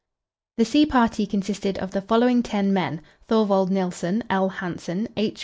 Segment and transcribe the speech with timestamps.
[0.57, 4.49] The sea party consisted of the following ten men Thorvald Nilsen, L.
[4.49, 5.39] Hansen, H.